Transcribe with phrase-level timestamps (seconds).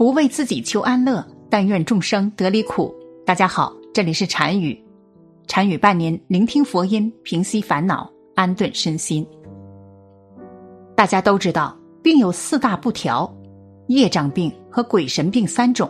[0.00, 2.90] 不为自己求安乐，但愿众生得离苦。
[3.26, 4.82] 大家好，这里是禅语，
[5.46, 9.26] 禅语伴您聆听佛音，平息烦恼，安顿身心。
[10.96, 13.30] 大家都知道，病有四大不调，
[13.88, 15.86] 业障病和鬼神病三种。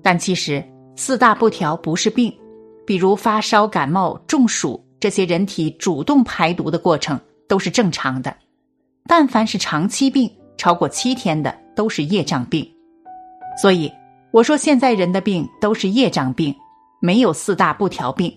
[0.00, 0.64] 但其实
[0.96, 2.34] 四大不调不是病，
[2.86, 8.34] 比如发烧、感冒、中暑这些人体主动排毒的过程都是正常的。
[9.06, 12.66] 但凡是长期病，超过七天的，都是业障病。
[13.60, 13.90] 所以
[14.30, 16.54] 我说，现在人的病都是业障病，
[17.00, 18.32] 没有四大不调病。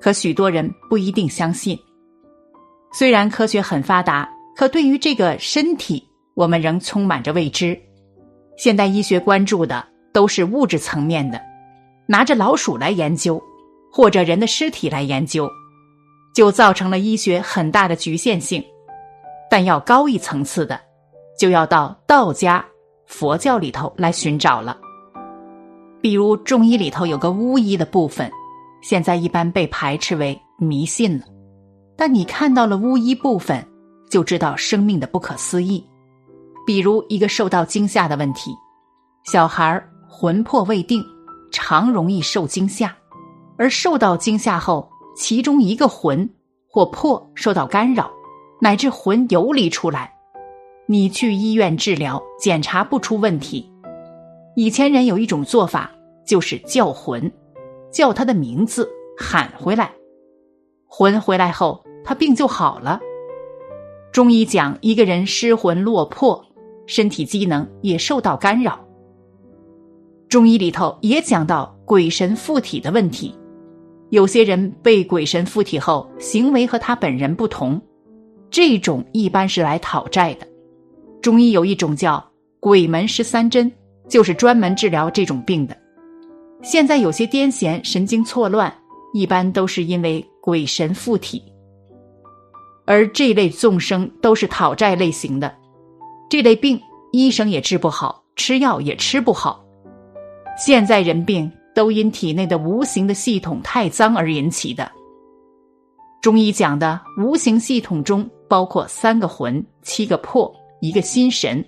[0.00, 1.78] 可许多人不一定相信。
[2.92, 6.02] 虽然科学很发达，可对于这个身体，
[6.34, 7.78] 我们仍充满着未知。
[8.56, 11.38] 现代医学关注的都是物质层面的，
[12.06, 13.42] 拿着老鼠来研究，
[13.92, 15.50] 或者人的尸体来研究，
[16.34, 18.64] 就造成了医学很大的局限性。
[19.50, 20.80] 但要高一层次的，
[21.38, 22.64] 就要到道家。
[23.06, 24.76] 佛教里头来寻找了，
[26.00, 28.30] 比如中医里头有个巫医的部分，
[28.82, 31.24] 现在一般被排斥为迷信了。
[31.96, 33.66] 但你看到了巫医部分，
[34.10, 35.82] 就知道生命的不可思议。
[36.66, 38.50] 比如一个受到惊吓的问题，
[39.24, 41.02] 小孩魂魄未定，
[41.52, 42.94] 常容易受惊吓，
[43.56, 46.28] 而受到惊吓后，其中一个魂
[46.68, 48.10] 或魄受到干扰，
[48.60, 50.12] 乃至魂游离出来。
[50.88, 53.68] 你去医院治疗，检查不出问题。
[54.54, 55.90] 以前人有一种做法，
[56.24, 57.30] 就是叫魂，
[57.90, 59.90] 叫他的名字，喊回来。
[60.86, 63.00] 魂回来后，他病就好了。
[64.12, 66.40] 中医讲，一个人失魂落魄，
[66.86, 68.78] 身体机能也受到干扰。
[70.28, 73.34] 中医里头也讲到鬼神附体的问题，
[74.10, 77.82] 有些人被鬼神附体后，行为和他本人不同，
[78.50, 80.46] 这种一般是来讨债的。
[81.26, 82.24] 中医有一种叫
[82.62, 83.68] “鬼门十三针”，
[84.08, 85.76] 就是专门治疗这种病的。
[86.62, 88.72] 现在有些癫痫、神经错乱，
[89.12, 91.42] 一般都是因为鬼神附体。
[92.84, 95.52] 而这类众生都是讨债类型的，
[96.30, 99.66] 这类病医生也治不好，吃药也吃不好。
[100.56, 104.88] 现在人病都因体内的无形的系统太脏而引起的。
[106.22, 110.54] 中医讲的无形系统中包括三个魂、七个魄。
[110.86, 111.64] 一个心神，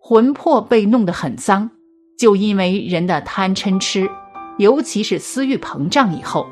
[0.00, 1.70] 魂魄被弄得很脏，
[2.18, 4.10] 就因为人的贪嗔痴，
[4.58, 6.44] 尤其是私欲膨胀以后，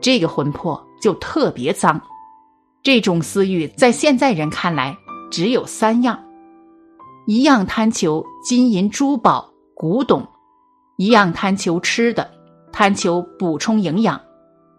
[0.00, 2.00] 这个魂魄就特别脏。
[2.84, 4.96] 这种私欲在现在人看来
[5.32, 6.16] 只有三样：
[7.26, 10.24] 一样贪求金银珠宝古董，
[10.96, 12.30] 一样贪求吃的，
[12.70, 14.20] 贪求补充营养，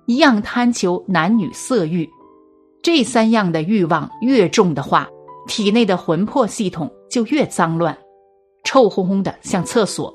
[0.05, 2.09] 一样贪求男女色欲。
[2.81, 5.09] 这三样的欲望越重的话。
[5.47, 7.97] 体内的魂魄系统就越脏乱，
[8.63, 10.13] 臭烘烘的像厕所。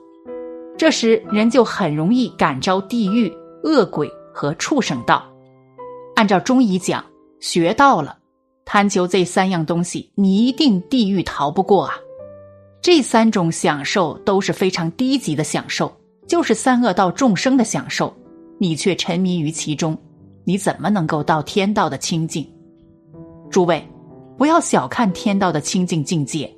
[0.78, 3.32] 这时人就很容易感召地狱、
[3.64, 5.24] 恶鬼和畜生道。
[6.14, 7.04] 按照中医讲，
[7.40, 8.18] 学到了，
[8.64, 11.94] 贪求这三样东西，你一定地狱逃不过啊！
[12.80, 15.90] 这三种享受都是非常低级的享受，
[16.26, 18.14] 就是三恶道众生的享受，
[18.58, 19.96] 你却沉迷于其中，
[20.44, 22.46] 你怎么能够到天道的清净？
[23.50, 23.86] 诸位。
[24.36, 26.52] 不要小看天道的清净境界，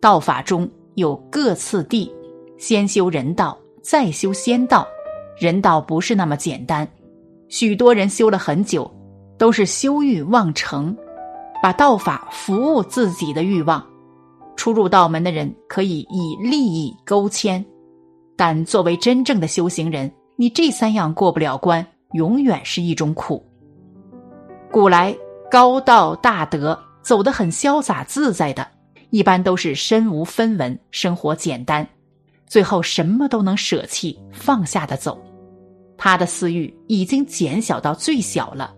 [0.00, 2.10] 道法中有各次第，
[2.56, 4.86] 先修人道，再修仙道。
[5.38, 6.88] 人道不是那么简单，
[7.48, 8.90] 许多人修了很久，
[9.36, 10.96] 都是修欲望成，
[11.62, 13.84] 把道法服务自己的欲望。
[14.56, 17.64] 初入道门的人可以以利益勾牵，
[18.36, 23.44] 但作为真正的修行人，你这三样过不了关，永远是一种苦。
[24.72, 25.14] 古来
[25.50, 26.76] 高道大德。
[27.08, 28.68] 走得很潇洒自在的，
[29.08, 31.88] 一般都是身无分文，生活简单，
[32.46, 35.18] 最后什么都能舍弃放下的走。
[35.96, 38.74] 他的私欲已经减小到最小了。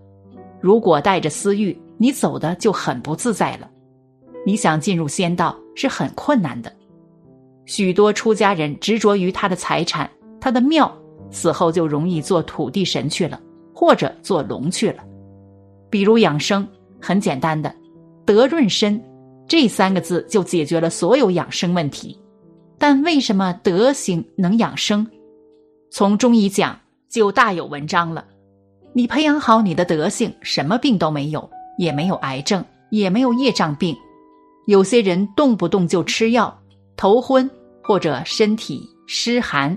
[0.61, 3.69] 如果带着私欲，你走的就很不自在了。
[4.47, 6.73] 你想进入仙道是很困难的。
[7.67, 10.09] 许多出家人执着于他的财产、
[10.41, 10.89] 他的庙，
[11.33, 13.41] 死后就容易做土地神去了，
[13.75, 15.03] 或者做龙去了。
[15.91, 16.65] 比如养生，
[17.01, 17.75] 很简单的。
[18.31, 19.03] 德润身，
[19.49, 22.17] 这三个字就解决了所有养生问题。
[22.79, 25.05] 但为什么德行能养生？
[25.91, 26.79] 从中医讲
[27.09, 28.25] 就大有文章了。
[28.93, 33.97] 你培养好你的德性，什么病都没有，也没有癌症，也没有业障病。
[34.69, 36.57] 有些人动不动就吃药、
[36.97, 37.51] 头昏，
[37.83, 39.77] 或者身体湿寒，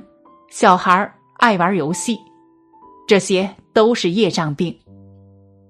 [0.51, 2.19] 小孩爱玩游戏，
[3.07, 4.77] 这些都是业障病，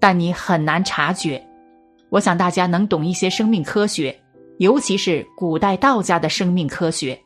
[0.02, 1.42] 但你很难察觉。
[2.14, 4.16] 我想大家能懂一些生命科学，
[4.60, 7.20] 尤其是古代道家的生命科学，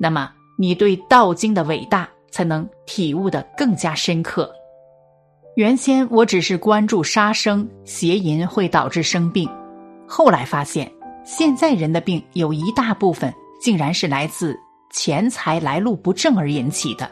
[0.00, 4.52] 那么你对《道经》的伟大才能体悟的更加深刻。
[5.54, 9.48] 原先我只是关注杀生、邪淫会导致生病，
[10.08, 10.92] 后来发现，
[11.24, 14.58] 现在人的病有一大部分竟然是来自
[14.90, 17.08] 钱财来路不正而引起的，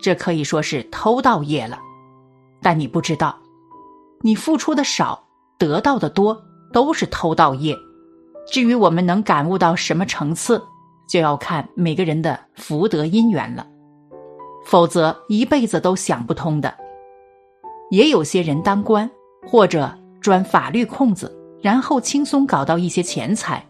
[0.00, 1.78] 这可以说是偷盗业了。
[2.62, 3.38] 但你不知道，
[4.22, 5.22] 你付出的少，
[5.58, 6.42] 得到的多，
[6.72, 7.76] 都是偷盗业。
[8.46, 10.62] 至于我们能感悟到什么层次，
[11.08, 13.66] 就要看每个人的福德因缘了，
[14.66, 16.72] 否则一辈子都想不通的。
[17.90, 19.08] 也有些人当官
[19.46, 23.64] 或者钻法律空子，然后轻松搞到一些钱财，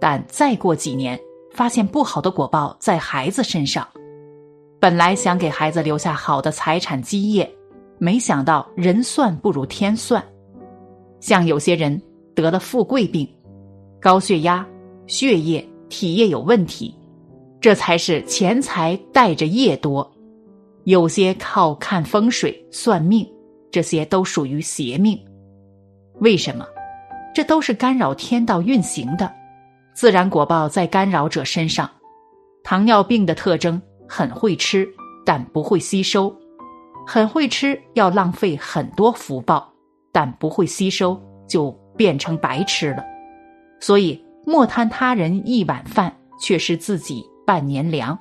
[0.00, 1.18] 但再过几年，
[1.52, 3.86] 发现不好的果报在孩子身上。
[4.80, 7.48] 本来想给孩子留下好的财产基业，
[7.98, 10.22] 没想到人算不如天算。
[11.22, 11.98] 像有些人
[12.34, 13.26] 得了富贵病，
[13.98, 14.66] 高血压、
[15.06, 15.66] 血液。
[15.88, 16.94] 体液有问题，
[17.60, 20.10] 这才是钱财带着业多。
[20.84, 23.30] 有些靠看风水算命，
[23.70, 25.22] 这些都属于邪命。
[26.20, 26.66] 为什么？
[27.34, 29.30] 这都是干扰天道运行的，
[29.92, 31.90] 自然果报在干扰者身上。
[32.64, 33.78] 糖尿病的特征
[34.08, 34.88] 很会吃，
[35.26, 36.34] 但不会吸收；
[37.06, 39.71] 很会吃，要浪费很多福报，
[40.12, 43.02] 但不会吸收，就变成白吃了。
[43.80, 44.22] 所以。
[44.44, 48.18] 莫贪他人一碗饭，却是自己半年粮，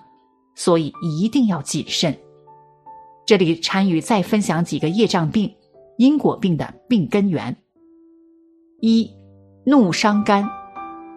[0.53, 2.15] 所以一定要谨慎。
[3.25, 5.51] 这里参与再分享几个业障病、
[5.97, 7.57] 因果病的病根源：
[8.81, 9.09] 一、
[9.65, 10.47] 怒伤肝，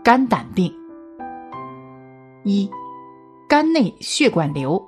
[0.02, 0.72] 肝胆病；
[2.44, 2.66] 一、
[3.46, 4.82] 肝内血管瘤，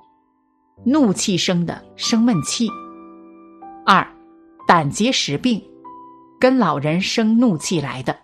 [0.82, 2.69] 怒气生的生闷气；
[3.85, 4.03] 二、
[4.67, 5.62] 胆结石病，
[6.46, 8.16] 跟老人生怒气来的，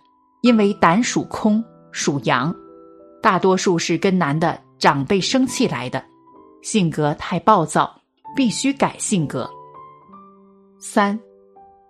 [0.43, 1.61] 因为胆属空。
[1.91, 2.55] 属阳，
[3.21, 6.01] 大多数是跟男的长辈生气来的，
[6.63, 7.93] 性格太暴躁，
[8.37, 9.51] 必须改性格。
[10.79, 11.19] 三，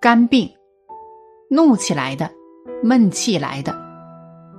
[0.01, 0.51] 肝病，
[1.51, 2.31] 怒起来的，
[2.83, 3.79] 闷气来的，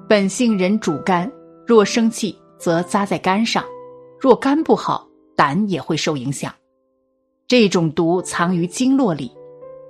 [0.08, 1.28] 本性人主肝，
[1.66, 3.66] 若生气则扎在肝上，
[4.20, 6.54] 若肝不好，胆也会受影响。
[7.48, 9.32] 这种毒藏于经络里，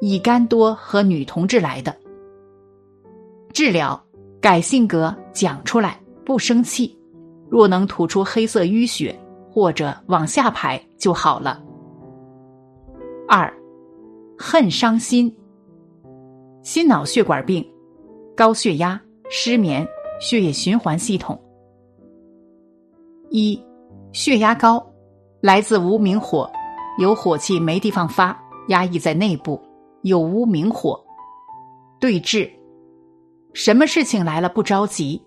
[0.06, 1.96] 乙肝多和女同志来的，
[3.54, 3.98] 治疗。
[4.42, 6.94] 改性格，讲出来，不生气。
[7.50, 9.18] 若能吐出黑色淤血，
[9.50, 11.64] 或者往下排就好了。
[13.30, 13.50] 二，
[14.38, 15.34] 恨伤心，
[16.64, 17.66] 心脑血管病，
[18.36, 19.88] 高血压、失眠、
[20.20, 21.42] 血液循环系统。
[23.30, 23.58] 一，
[24.12, 24.86] 血压高，
[25.40, 26.52] 来自无名火，
[27.00, 29.58] 有火气没地方发，压抑在内部，
[30.04, 31.02] 有无明火，
[32.00, 32.50] 对峙。
[33.54, 35.22] 什么事情来了不着急，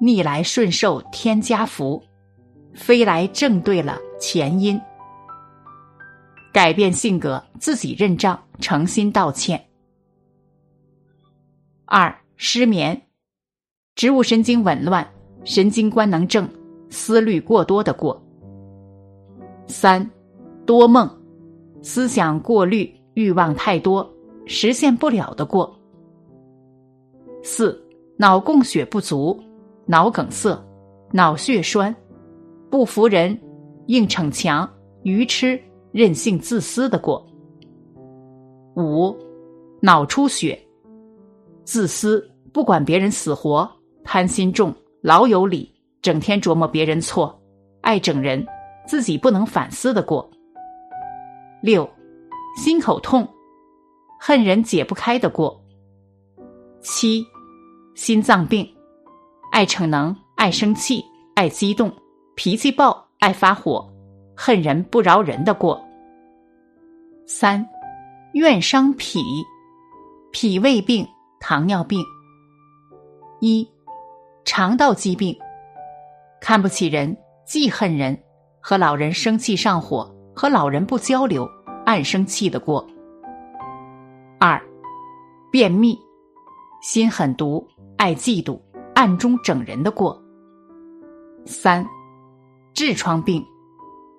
[0.00, 2.00] 逆来顺受天加福，
[2.74, 4.80] 飞来正对了前因。
[6.52, 9.62] 改变性格，自己认账，诚心道歉。
[11.84, 13.02] 二失眠，
[13.96, 15.06] 植物神经紊乱，
[15.42, 16.48] 神经官能症，
[16.88, 18.22] 思虑过多的过。
[19.66, 20.08] 三
[20.64, 21.10] 多梦，
[21.82, 24.08] 思想过滤，欲望太多，
[24.46, 25.76] 实现不了的过。
[27.42, 27.76] 四
[28.16, 29.36] 脑供血不足，
[29.86, 30.56] 脑梗塞，
[31.10, 31.92] 脑血栓，
[32.70, 33.36] 不服人，
[33.88, 34.70] 硬逞强，
[35.02, 37.26] 愚痴，任性自私的过。
[38.76, 39.16] 五
[39.82, 40.56] 脑出血，
[41.64, 43.68] 自私，不管别人死活，
[44.04, 47.36] 贪心重，老有理，整天琢磨别人错，
[47.80, 48.46] 爱整人，
[48.86, 50.30] 自己不能反思的过。
[51.60, 51.88] 六
[52.56, 53.28] 心口痛，
[54.18, 55.62] 恨人解不开的过。
[56.80, 57.24] 七，
[57.94, 58.68] 心脏病，
[59.52, 61.92] 爱逞能，爱生气，爱激动，
[62.34, 63.88] 脾气暴，爱发火，
[64.36, 65.80] 恨人不饶人的过。
[67.26, 67.64] 三，
[68.32, 69.20] 怨伤脾，
[70.32, 71.06] 脾胃病，
[71.40, 72.02] 糖尿病。
[73.40, 73.68] 一，
[74.44, 75.36] 肠道疾病，
[76.40, 78.20] 看不起人，记恨人，
[78.60, 81.48] 和老人生气上火，和老人不交流，
[81.88, 82.86] 暗生气的过。
[84.38, 84.62] 二，
[85.50, 85.98] 便秘。
[86.82, 87.66] 心狠毒，
[87.96, 88.60] 爱嫉妒，
[88.94, 90.22] 暗中整人的过。
[91.46, 91.82] 三，
[92.74, 93.42] 痔疮病，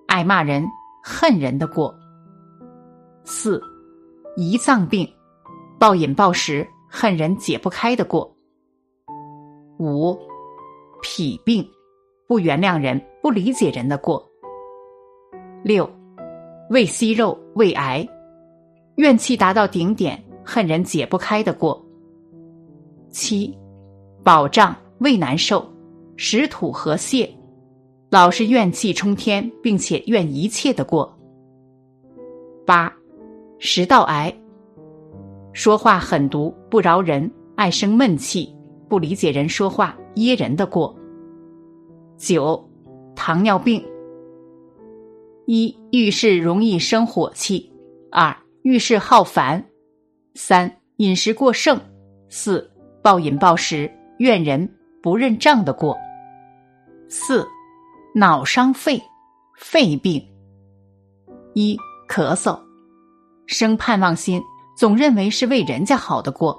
[0.08, 0.66] 爱骂人，
[1.00, 1.94] 恨人的过。
[3.22, 3.62] 四，
[4.36, 5.08] 胰脏病，
[5.78, 8.34] 暴饮暴食，恨人解不开的过。
[9.78, 10.18] 五，
[11.02, 11.64] 脾病，
[12.26, 14.28] 不原谅人，不理解人的过。
[15.62, 15.88] 六，
[16.70, 18.08] 胃息肉，胃癌，
[18.94, 21.84] 怨气达到顶点，恨人解不开的过。
[23.10, 23.52] 七，
[24.22, 25.68] 保障胃难受，
[26.16, 27.28] 食土和泻，
[28.08, 31.12] 老是怨气冲天，并且怨一切的过。
[32.64, 32.92] 八，
[33.58, 34.32] 食道癌，
[35.52, 38.54] 说话狠毒，不饶人，爱生闷气，
[38.88, 40.96] 不理解人说话，噎人的过。
[42.16, 42.64] 九，
[43.16, 43.84] 糖尿病。
[45.52, 47.72] 一遇事容易生火气，
[48.12, 49.60] 二遇事好烦，
[50.36, 51.76] 三饮食过剩，
[52.28, 52.70] 四
[53.02, 53.90] 暴饮暴食，
[54.20, 55.98] 怨人不认账的过。
[57.08, 57.44] 四
[58.14, 59.02] 脑伤肺，
[59.56, 60.24] 肺病。
[61.54, 61.76] 一
[62.08, 62.56] 咳嗽，
[63.46, 64.40] 生盼望心，
[64.76, 66.56] 总认为是为人家好的过。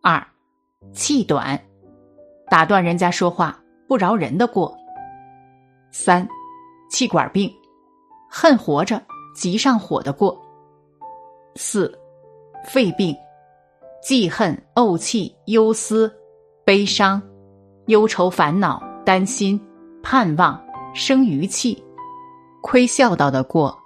[0.00, 0.24] 二
[0.92, 1.60] 气短，
[2.48, 3.60] 打断人家说话。
[3.88, 4.72] 不饶人的过。
[5.90, 6.26] 三，
[6.88, 7.52] 气管病，
[8.36, 9.00] 恨活着，
[9.32, 10.36] 急上火的过。
[11.54, 11.96] 四，
[12.66, 13.14] 肺病，
[14.02, 16.12] 记恨、怄气、忧思、
[16.64, 17.22] 悲伤、
[17.86, 19.58] 忧愁、烦恼、担心、
[20.02, 20.60] 盼望、
[20.92, 21.80] 生余气，
[22.60, 23.78] 亏孝道的过。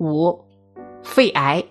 [0.00, 0.36] 五，
[1.04, 1.64] 肺癌，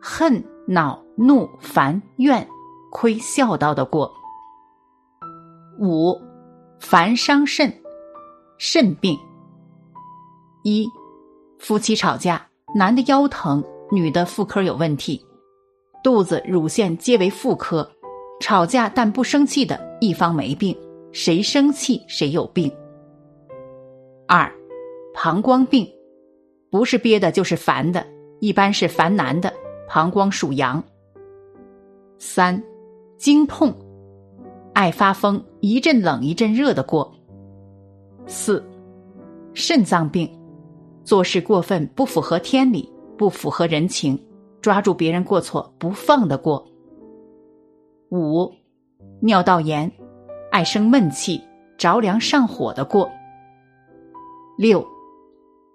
[0.00, 2.46] 恨、恼、怒、烦、怨，
[2.92, 4.08] 亏孝道的过。
[5.80, 6.16] 五，
[6.78, 7.82] 烦伤肾，
[8.58, 9.18] 肾病。
[10.62, 10.86] 一，
[11.58, 15.24] 夫妻吵架，男的腰疼，女的妇科有问题，
[16.02, 17.90] 肚子、乳腺皆为妇科。
[18.40, 20.76] 吵架但不生气的一方没病，
[21.12, 22.72] 谁生气谁有病。
[24.26, 24.52] 二，
[25.14, 25.88] 膀胱病，
[26.70, 28.04] 不是憋的，就是烦的，
[28.40, 29.52] 一般是烦男的，
[29.88, 30.82] 膀胱属阳。
[32.18, 32.60] 三，
[33.16, 33.72] 经痛。
[34.74, 37.14] 爱发疯，一阵冷一阵热的过。
[38.26, 38.64] 四，
[39.54, 40.28] 肾脏病，
[41.04, 44.18] 做事过分，不符合天理，不符合人情，
[44.60, 46.64] 抓住别人过错不放的过。
[48.10, 48.52] 五，
[49.20, 49.90] 尿道炎，
[50.50, 51.40] 爱生闷气，
[51.76, 53.10] 着凉上火的过。
[54.56, 54.86] 六，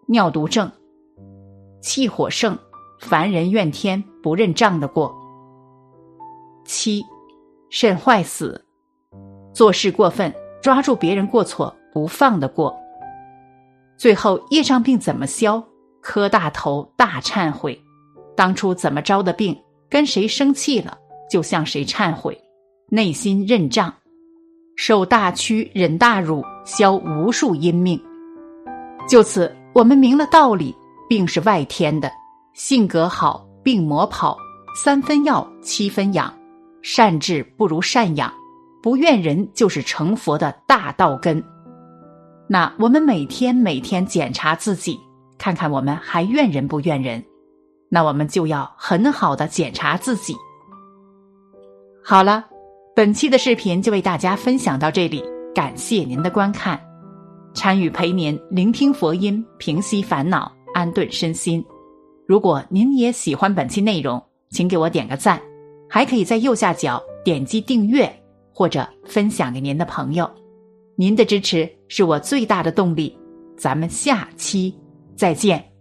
[0.08, 0.72] 尿毒症，
[1.82, 2.58] 气火盛，
[3.00, 5.14] 烦人怨天不认账的过。
[6.64, 7.04] 七，
[7.70, 8.64] 肾坏死。
[9.52, 12.78] 做事过分，抓住别人过错不放的过。
[13.98, 15.64] 最后业障病怎么消？
[16.02, 17.78] 磕大头大忏悔，
[18.36, 19.58] 当初怎么着的病，
[19.90, 20.98] 跟谁生气了，
[21.30, 22.40] 就向谁忏悔，
[22.90, 23.94] 内心认账，
[24.78, 28.02] 受大屈忍大辱，消无数阴命。
[29.10, 30.74] 就此，我们明了道理：
[31.10, 32.10] 病是外天的，
[32.54, 34.38] 性格好，病魔跑，
[34.82, 36.34] 三分药七分养，
[36.82, 38.32] 善治不如善养。
[38.82, 41.44] 不怨人就是成佛的大道根。
[42.48, 45.00] 那我们每天每天检查自己，
[45.38, 47.24] 看看我们还怨人不怨人？
[47.90, 50.36] 那我们就要很好的检查自己。
[52.04, 52.46] 好了，
[52.96, 55.24] 本期的视频就为大家分享到这里，
[55.54, 56.80] 感谢您的观看。
[57.54, 61.64] 参与陪您聆听佛音，平息烦恼，安顿身心。
[62.28, 65.42] 如果您也喜欢本期内容，请给我点个赞，
[65.90, 68.10] 还可以在右下角点击订阅。
[68.54, 70.28] 或者分享给您的朋友，
[71.00, 73.16] 您的支持是我最大的动力。
[73.56, 74.74] 咱们下期
[75.16, 75.77] 再见。